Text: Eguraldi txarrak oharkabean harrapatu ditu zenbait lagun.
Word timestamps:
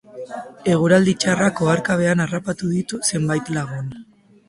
Eguraldi 0.75 1.13
txarrak 1.25 1.63
oharkabean 1.67 2.25
harrapatu 2.27 2.73
ditu 2.75 3.03
zenbait 3.13 3.57
lagun. 3.61 3.97